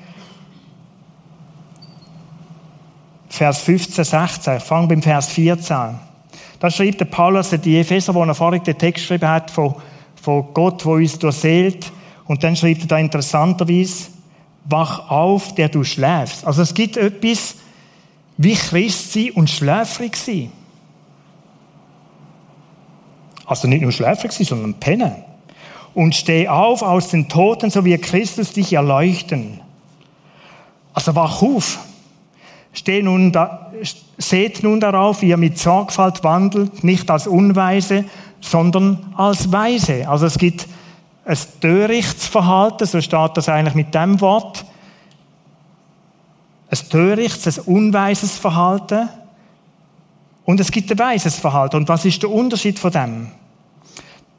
[3.29, 4.57] Vers 15, 16.
[4.57, 5.99] Ich fange beim Vers 14.
[6.59, 9.75] Da schreibt der Paulus die Epheser, wo er vorhin den Text geschrieben hat, von,
[10.21, 11.93] von Gott, wo uns durchseelt.
[12.27, 14.09] Und dann schreibt er da interessanterweise,
[14.65, 16.47] wach auf, der du schläfst.
[16.47, 17.57] Also es gibt etwas
[18.39, 20.53] wie Christ sein und schläfrig sein.
[23.45, 25.30] Also nicht nur schläfrig sein, sondern pennen
[25.95, 29.61] und steh auf aus den Toten, so wie Christus dich erleuchten.
[30.95, 31.79] Also wach auf.
[32.73, 33.73] Steh nun da,
[34.17, 38.05] seht nun darauf, wie ihr mit Sorgfalt wandelt, nicht als Unweise,
[38.41, 40.09] sondern als Weise.
[40.09, 40.69] Also es gibt
[41.25, 44.65] ein Törichtsverhalten, so steht das eigentlich mit dem Wort.
[46.71, 49.09] Ein Törichts, ein unweises Verhalten.
[50.45, 51.77] Und es gibt ein weises Verhalten.
[51.77, 53.29] Und was ist der Unterschied von dem?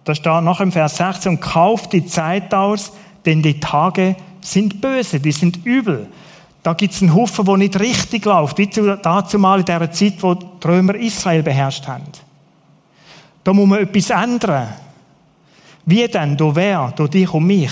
[0.03, 2.91] Da steht noch im Vers 16, kauft die Zeit aus,
[3.25, 6.07] denn die Tage sind böse, die sind übel.
[6.63, 10.21] Da gibt es einen Haufen, der nicht richtig läuft, wie dazu mal in der Zeit,
[10.21, 12.03] wo die Römer Israel beherrscht haben.
[13.43, 14.69] Da muss man etwas ändern.
[15.85, 16.37] Wie denn?
[16.37, 16.93] Du wer?
[16.95, 17.71] Du dich und mich.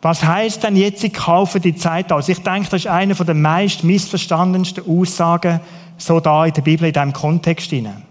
[0.00, 2.28] Was heißt denn jetzt, ich kaufe die Zeit aus?
[2.28, 5.60] Ich denke, das ist eine der meist missverstandensten Aussagen
[5.96, 8.02] so da in der Bibel in diesem Kontext hinein.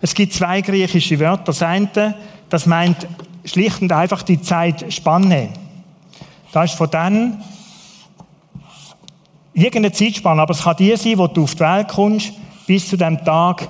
[0.00, 1.44] Es gibt zwei griechische Wörter.
[1.44, 2.14] Das eine,
[2.48, 3.06] das meint
[3.44, 5.50] schlicht und einfach die Zeitspanne.
[6.52, 7.42] Das ist von dann
[9.52, 12.32] irgendeine Zeitspanne, aber es kann die sein, wo du auf die Welt kommst,
[12.66, 13.68] bis zu dem Tag,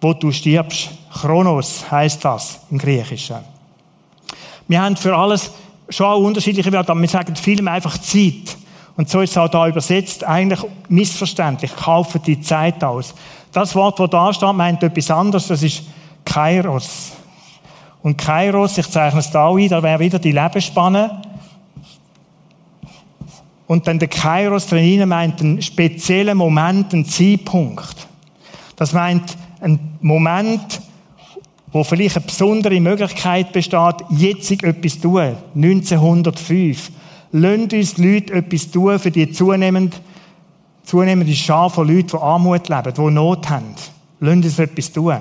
[0.00, 0.90] wo du stirbst.
[1.12, 3.38] Chronos heißt das im Griechischen.
[4.68, 5.50] Wir haben für alles
[5.88, 8.56] schon auch unterschiedliche Wörter, aber wir sagen vielem einfach Zeit.
[8.96, 11.74] Und so ist es auch da übersetzt, eigentlich missverständlich.
[11.74, 13.14] Kaufe die Zeit aus.
[13.52, 15.48] Das Wort, das da steht, meint etwas anderes.
[15.48, 15.82] Das ist
[16.24, 17.12] Kairos.
[18.02, 21.22] Und Kairos, ich zeichne es da ein, da wäre wieder die Lebensspanne.
[23.66, 28.08] Und dann der Kairos drin meint einen speziellen Moment, einen Zeitpunkt.
[28.76, 30.80] Das meint einen Moment,
[31.72, 35.36] wo vielleicht eine besondere Möglichkeit besteht, jetzt etwas zu tun.
[35.54, 36.90] 1905.
[37.32, 40.00] Lasst uns Leute etwas tun für die zunehmend
[40.90, 43.76] zunehmende Schar von Leuten, die Armut leben, die Not haben.
[44.18, 45.16] Lassen uns etwas tun.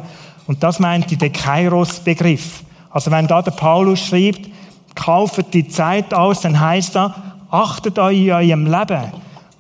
[0.48, 2.64] Und das meint der Kairos-Begriff.
[2.90, 4.50] Also wenn da der Paulus schreibt,
[4.96, 7.14] kauft die Zeit aus, dann heißt er,
[7.52, 9.14] achtet euch in eurem Leben,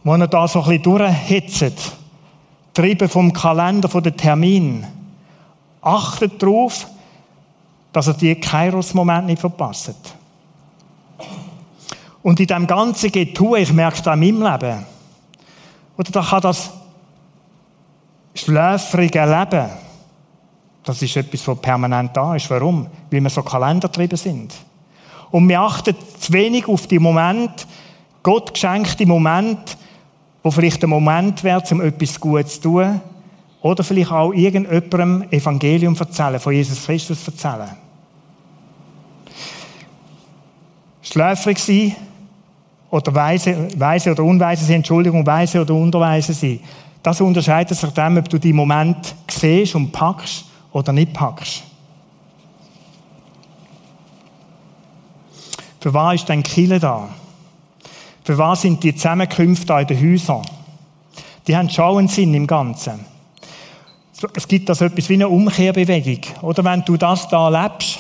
[0.03, 1.91] wo ihr da so ein bisschen durchhetzt,
[2.73, 4.87] treiben vom Kalender, von den Terminen.
[5.81, 6.87] Achtet darauf,
[7.93, 10.15] dass ihr die Kairos-Momente nicht verpasst.
[12.23, 14.85] Und in dem ganzen Getue, ich merke das in meinem Leben,
[15.99, 16.69] oder da kann das
[18.33, 19.69] schläfrige Leben,
[20.85, 22.49] das ist etwas, was permanent da ist.
[22.49, 22.87] Warum?
[23.11, 24.53] Weil wir so kalendertrieben sind.
[25.29, 27.67] Und wir achten zu wenig auf die Moment,
[28.23, 29.77] Gott geschenkte Moment,
[30.41, 33.01] wo vielleicht ein Moment wäre, um etwas Gutes zu tun.
[33.61, 37.75] Oder vielleicht auch irgendjemandem Evangelium erzählen, von Jesus Christus erzählen.
[41.01, 41.93] Schläfrig sein
[42.91, 46.61] oder weise, weise oder unweise sind, Entschuldigung, weise oder unterweise sind.
[47.03, 51.63] Das unterscheidet sich dem, ob du die Moment siehst und packst oder nicht packst.
[55.79, 57.07] Für was ist denn Kille da?
[58.23, 60.41] Für was sind die Zusammenkünfte da in den Häusern?
[61.47, 63.05] Die haben schon einen Sinn im Ganzen.
[64.35, 66.19] Es gibt das etwas wie eine Umkehrbewegung.
[66.41, 67.99] Oder wenn du das da lebst,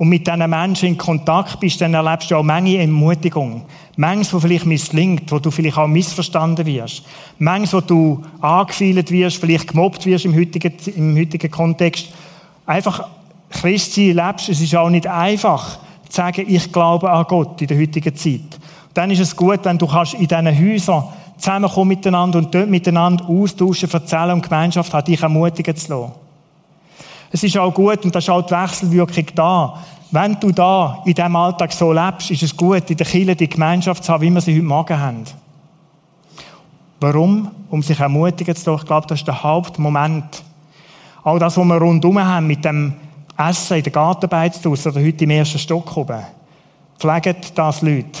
[0.00, 3.66] und mit diesen Menschen in Kontakt bist, dann erlebst du auch Menge Ermutigung.
[3.98, 7.02] Manches, wo vielleicht misslingt, wo du vielleicht auch missverstanden wirst.
[7.38, 12.08] Manches, wo du angefühlt wirst, vielleicht gemobbt wirst im heutigen, im heutigen Kontext.
[12.64, 13.08] Einfach
[13.50, 17.78] Christi lebst, es ist auch nicht einfach, zu sagen, ich glaube an Gott in der
[17.78, 18.58] heutigen Zeit.
[18.94, 21.04] dann ist es gut, wenn du kannst in diesen Häusern
[21.36, 26.29] zusammenkommen miteinander und dort miteinander austauschen, erzählen und Gemeinschaft hat dich ermutigen zu lassen.
[27.30, 29.78] Es ist auch gut, und da ist auch die Wechselwirkung da.
[30.10, 33.48] Wenn du da in diesem Alltag so lebst, ist es gut, in der Kirche die
[33.48, 35.24] Gemeinschaft zu haben, wie wir sie heute Morgen haben.
[36.98, 37.50] Warum?
[37.70, 38.82] Um sich ermutigen zu lassen.
[38.82, 40.42] Ich glaube, das ist der Hauptmoment.
[41.22, 42.94] Auch das, was wir rundherum haben, mit dem
[43.38, 46.22] Essen in der Gartenbeiz oder heute im ersten Stock oben.
[46.98, 48.18] Pflegen das Leute.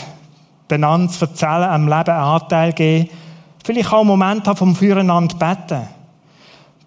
[0.70, 3.10] einander zu erzählen, am Leben Anteil geben.
[3.64, 5.82] Vielleicht auch einen Moment haben vom Füreinander beten.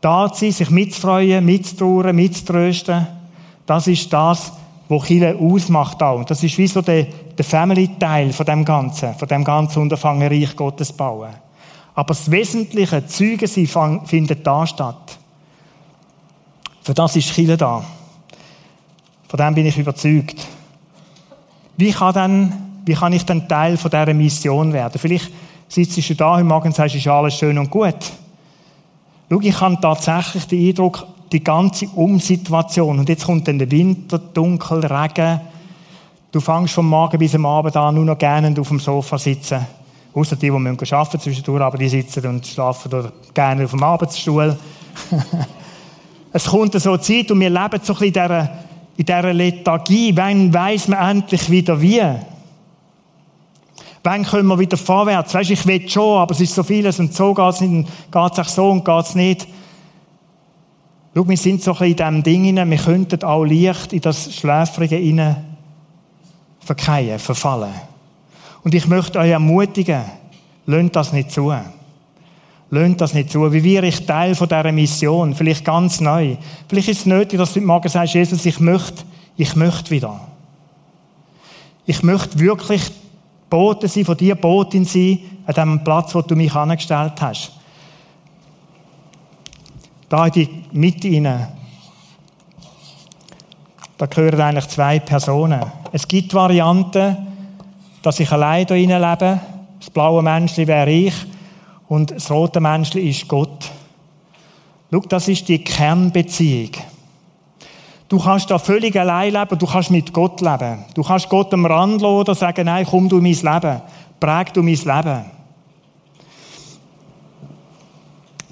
[0.04, 3.08] Da zu sein, sich mitzufreuen, mitzutrauern, mitzutrösten.
[3.66, 4.52] Das ist das,
[4.89, 6.26] was Chile ausmacht auch.
[6.26, 10.58] Das ist wie so der, der Family-Teil von dem Ganzen, von dem ganzen Unterfangen Reich
[10.58, 11.30] Gottes bauen.
[11.96, 15.18] Aber das wesentliche Zeugen sein findet da statt.
[16.82, 17.82] Für das ist Chile da.
[19.30, 20.46] Von dem bin ich überzeugt.
[21.78, 25.00] Wie kann, denn, wie kann ich dann Teil von dieser Mission werden?
[25.00, 25.32] Vielleicht
[25.70, 27.96] sitzt du da heute Morgen und sagst, ist alles schön und gut.
[29.30, 34.20] Schau, ich habe tatsächlich den Eindruck, die ganze Umsituation, und jetzt kommt dann der Winter,
[34.20, 35.42] Dunkel, Regen,
[36.32, 39.66] du fängst vom Morgen bis am Abend an nur noch gerne auf dem Sofa sitzen.
[40.14, 44.56] Außer die, die müssen arbeiten zwischendurch, aber die sitzen und schlafen gerne auf dem Arbeitsstuhl.
[46.34, 48.50] es kommt so eine Zeit und wir leben so ein bisschen in dieser,
[48.98, 50.16] in dieser Lethargie.
[50.16, 52.04] Wann weiss man endlich wieder wie?
[54.04, 55.34] Wann können wir wieder vorwärts?
[55.34, 58.32] Weißt, ich will schon, aber es ist so vieles und so geht es nicht, geht
[58.34, 59.48] es auch so und geht es nicht.
[61.16, 64.02] Schau, wir sind so ein bisschen in diesem Ding hinein, wir könnten auch leicht in
[64.02, 65.46] das Schläfrige hinein
[66.60, 67.74] verkehren, verfallen.
[68.63, 70.04] Und ich möchte euch ermutigen,
[70.66, 71.54] lönt das nicht zu.
[72.70, 73.52] Lönt das nicht zu.
[73.54, 75.36] Wie wäre ich Teil von dieser Mission?
[75.36, 76.38] Vielleicht ganz neu.
[76.68, 79.04] Vielleicht ist es nötig, dass du heute Morgen sagst, Jesus, ich möchte,
[79.38, 80.20] ich möchte wieder.
[81.86, 82.92] Ich möchte wirklich
[83.54, 87.52] Boten sein, von dir Botin sein, an dem Platz, wo du mich angestellt hast.
[90.10, 91.50] Da in die Mitte hinein.
[93.96, 95.62] Da gehören eigentlich zwei Personen.
[95.92, 97.16] Es gibt Varianten,
[98.02, 99.39] dass ich allein hier lebe.
[99.80, 101.13] Das blaue Menschli wäre ich
[101.89, 103.70] und das rote Menschli ist Gott.
[104.92, 106.72] Schau, das ist die Kernbeziehung.
[108.13, 110.86] Du kannst da völlig allein leben, du kannst mit Gott leben.
[110.93, 113.82] Du kannst Gott am Rand lassen oder sagen, nein, komm du in mein Leben.
[114.19, 115.26] Präg du mein Leben.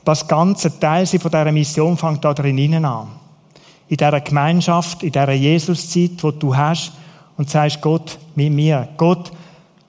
[0.03, 3.09] Das ganze Teil von dieser Mission fängt da drinnen an.
[3.87, 6.93] In dieser Gemeinschaft, in dieser Jesuszeit, die du hast
[7.37, 8.87] und sagst, Gott, mit mir.
[8.97, 9.31] Gott,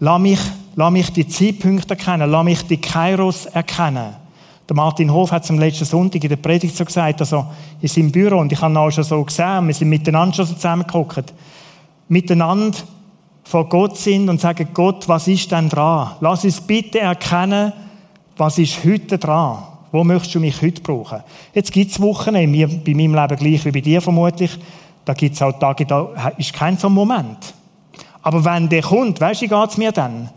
[0.00, 0.40] lass mich,
[0.76, 4.21] lass mich die Zeitpunkte erkennen, lass mich die Kairos erkennen.
[4.68, 7.46] Der Martin Hof hat es am letzten Sonntag in der Predigt so gesagt, also
[7.81, 10.46] in seinem Büro, und ich habe ihn auch schon so gesehen, wir sind miteinander schon
[10.46, 11.35] so zusammengeguckt,
[12.09, 12.79] miteinander
[13.44, 16.12] vor Gott sind und sagen, Gott, was ist denn dran?
[16.20, 17.72] Lass uns bitte erkennen,
[18.37, 19.64] was ist heute dran?
[19.90, 21.22] Wo möchtest du mich heute brauchen?
[21.53, 24.59] Jetzt gibt es Wochen, bei meinem Leben gleich wie bei dir vermutlich,
[25.05, 27.55] da gibt es auch Tage, da ist kein so Moment.
[28.22, 30.31] Aber wenn der kommt, weißt du, wie geht es mir dann?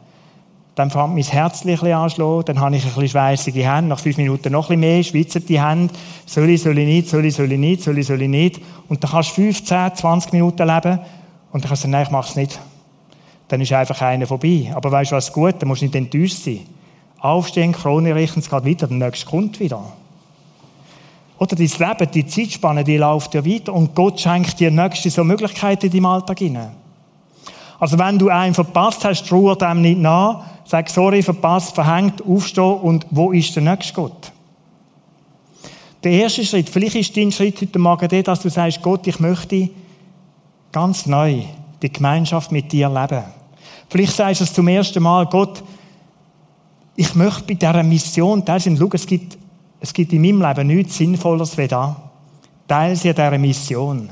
[0.76, 4.00] Dann fängt mein Herz ein bisschen anschlagen, dann habe ich ein bisschen schweissige Hände, nach
[4.00, 5.94] fünf Minuten noch ein bisschen mehr, schwitzen die Hände,
[6.26, 8.62] soll ich, soll ich nicht, soll ich, soll ich nicht, soll ich, soll ich nicht.
[8.90, 11.00] Und dann kannst du 15, 20 Minuten leben
[11.54, 12.60] und dann kannst du sagen, nein, ich mache es nicht.
[13.48, 14.72] Dann ist einfach einer vorbei.
[14.76, 16.62] Aber weißt du was gut, dann musst du nicht enttäuscht sein.
[17.20, 19.82] Aufstehen, Krone richten, es geht weiter, der nächste kommt wieder.
[21.38, 25.24] Oder dein Leben, die Zeitspanne, die läuft ja weiter und Gott schenkt dir nächste so
[25.24, 26.72] Möglichkeiten in deinem Alltag hinein.
[27.80, 32.80] Also wenn du einen verpasst hast, trauer dem nicht nach, sag sorry, verpasst, verhängt, aufstehen
[32.82, 34.32] und wo ist der nächste Gott?
[36.04, 39.20] Der erste Schritt, vielleicht ist dein Schritt heute Morgen der, dass du sagst, Gott, ich
[39.20, 39.70] möchte
[40.72, 41.44] ganz neu
[41.82, 43.24] die Gemeinschaft mit dir leben.
[43.90, 45.64] Vielleicht sagst du es zum ersten Mal, Gott,
[46.96, 48.78] ich möchte bei dieser Mission teil sein.
[48.78, 49.38] Schau, es gibt,
[49.80, 51.96] es gibt in meinem Leben nichts Sinnvolleres wie da.
[52.68, 54.10] Teil sie an dieser Mission.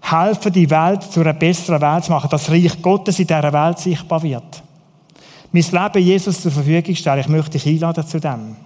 [0.00, 3.52] Helfen, die Welt zu einer besseren Welt zu machen, dass das Reich Gottes in dieser
[3.52, 4.62] Welt sichtbar wird.
[5.52, 7.20] Mein Leben Jesus zur Verfügung stellen.
[7.20, 8.56] Ich möchte dich einladen zu dem.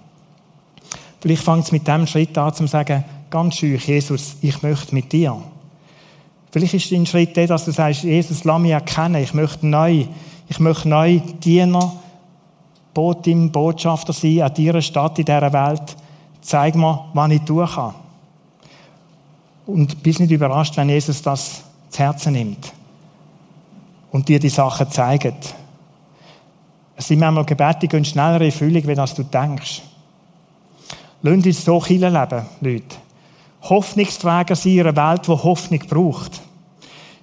[1.19, 5.11] Vielleicht fängt es mit dem Schritt an, zu sagen, ganz schön, Jesus, ich möchte mit
[5.11, 5.37] dir.
[6.51, 10.05] Vielleicht ist dein Schritt der, dass du sagst, Jesus, lass mich erkennen, ich möchte neu,
[10.49, 11.93] ich möchte neu Diener
[12.93, 15.95] Botin, Botschafter sein an deiner Stadt, in dieser Welt.
[16.41, 17.95] Zeig mir, was ich tun kann.
[19.65, 22.73] Und bist nicht überrascht, wenn Jesus das zu Herzen nimmt
[24.11, 25.55] und dir die Sachen zeigt.
[27.01, 29.81] Es sind manchmal Gebete, die gehen schneller in Erfüllung, wie das du denkst.
[31.23, 32.95] Lasst uns so viel leben, Leute.
[33.63, 36.41] Hoffnungsträger sein in einer Welt, die Hoffnung braucht.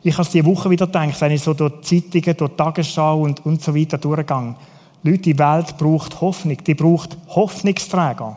[0.02, 3.20] Ich habe es diese Woche wieder gedacht, wenn ich so durch Zeitungen, durch die Tagesschau
[3.20, 4.56] und, und so weiter durchgehe.
[5.04, 6.56] Leute, die Welt braucht Hoffnung.
[6.56, 8.36] Die braucht Hoffnungsträger.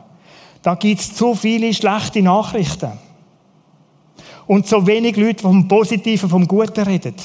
[0.62, 2.92] Da gibt es zu viele schlechte Nachrichten.
[4.46, 7.16] Und so wenig Leute, die vom Positiven, vom Guten reden.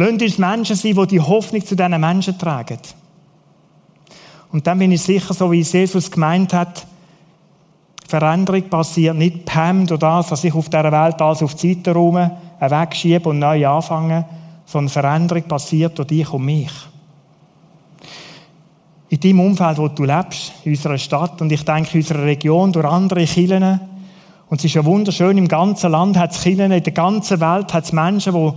[0.00, 2.78] Lasst uns Menschen sein, die die Hoffnung zu diesen Menschen tragen.
[4.52, 6.86] Und dann bin ich sicher, so wie Jesus gemeint hat,
[8.06, 11.96] Veränderung passiert nicht Pam durch das, dass ich auf dieser Welt alles auf die Seite
[11.96, 14.24] wegschiebe und neu anfange,
[14.66, 16.70] so eine Veränderung passiert durch dich und mich.
[19.08, 22.72] In deinem Umfeld, wo du lebst, in unserer Stadt und ich denke in unserer Region,
[22.72, 23.80] durch andere Kirchen.
[24.48, 27.74] Und es ist ja wunderschön, im ganzen Land hat es Kirchen, in der ganzen Welt
[27.74, 28.52] hat es Menschen, die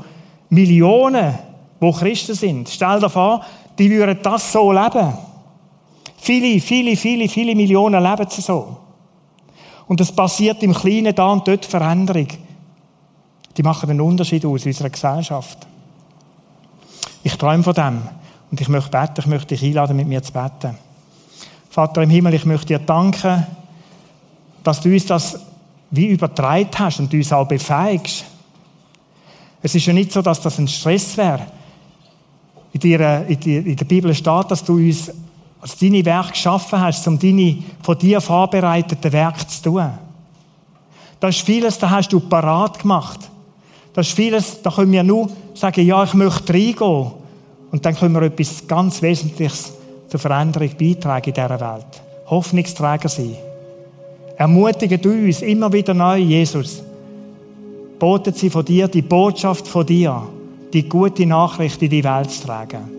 [0.51, 1.33] Millionen,
[1.81, 2.69] die Christen sind.
[2.69, 3.43] Stell dir vor,
[3.79, 5.13] die würden das so leben.
[6.17, 8.77] Viele, viele, viele, viele Millionen leben sie so.
[9.87, 12.27] Und es passiert im Kleinen da und dort Veränderung.
[13.57, 15.67] Die machen einen Unterschied aus unserer Gesellschaft.
[17.23, 18.01] Ich träume von dem.
[18.51, 20.77] Und ich möchte beten, ich möchte dich einladen, mit mir zu beten.
[21.69, 23.47] Vater im Himmel, ich möchte dir danken,
[24.63, 25.39] dass du uns das
[25.89, 28.25] wie übertragen hast und uns auch befähigst.
[29.61, 31.45] Es ist ja nicht so, dass das ein Stress wäre.
[32.73, 35.11] In, dir, in, der Bibel steht, dass du uns
[35.59, 39.89] als deine Werk geschaffen hast, um deine von dir vorbereiteten Werke zu tun.
[41.19, 43.19] Da ist vieles, da hast du parat gemacht.
[43.93, 47.11] Da ist vieles, da können wir nur sagen, ja, ich möchte reingehen.
[47.71, 49.73] Und dann können wir etwas ganz Wesentliches
[50.07, 52.01] zur Veränderung beitragen in dieser Welt.
[52.25, 53.35] Hoffnungsträger sein.
[54.35, 56.81] Ermutige du uns immer wieder neu, Jesus.
[58.01, 60.23] Boten sie von dir, die Botschaft von dir,
[60.73, 62.89] die gute Nachricht in die Welt zu tragen.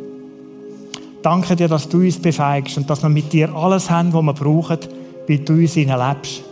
[1.20, 4.32] Danke dir, dass du uns befähigst und dass wir mit dir alles haben, was wir
[4.32, 4.78] brauchen,
[5.26, 6.44] wie du uns lebst.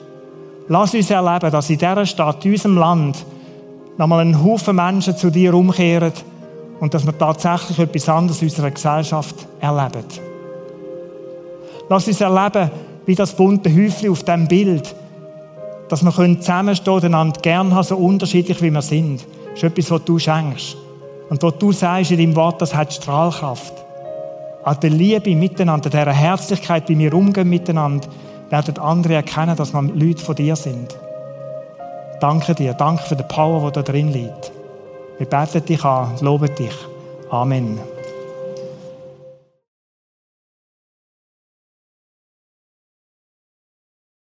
[0.66, 3.24] Lass uns erleben, dass in dieser Stadt, in unserem Land,
[3.96, 6.12] nochmal ein Haufen Menschen zu dir umkehren
[6.80, 10.06] und dass wir tatsächlich etwas anderes in unserer Gesellschaft erleben.
[11.88, 12.68] Lass uns erleben,
[13.06, 14.92] wie das bunte Häufchen auf dem Bild,
[15.90, 19.26] dass wir zusammenstehen können, einander gern haben, so unterschiedlich wie wir sind.
[19.50, 20.76] Das ist etwas, was du schenkst.
[21.28, 23.74] Und was du sagst in deinem Wort, das hat Strahlkraft.
[24.62, 28.08] An der Liebe miteinander, dieser Herzlichkeit, wie wir umgehen miteinander,
[28.50, 30.96] werden andere erkennen, dass wir Leute von dir sind.
[32.20, 34.52] Danke dir, danke für die Power, die da drin liegt.
[35.18, 36.74] Wir beten dich an, loben dich.
[37.30, 37.80] Amen.